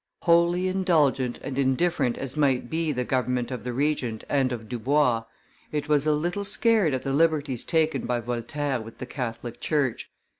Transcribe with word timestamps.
Wholly 0.23 0.67
indulgent 0.67 1.37
and 1.43 1.59
indifferent 1.59 2.17
as 2.17 2.35
might 2.35 2.71
be 2.71 2.91
the 2.91 3.03
government 3.03 3.51
of 3.51 3.63
the 3.63 3.71
Regent 3.71 4.23
and 4.27 4.51
of 4.51 4.67
Dubois, 4.67 5.25
it 5.71 5.87
was 5.87 6.07
a 6.07 6.15
little 6.15 6.43
scared 6.43 6.95
at 6.95 7.03
the 7.03 7.13
liberties 7.13 7.63
taken 7.63 8.07
by 8.07 8.19
Voltaire 8.19 8.81
with 8.81 8.97
the 8.97 9.05
Catholic 9.05 9.59
church. 9.61 10.09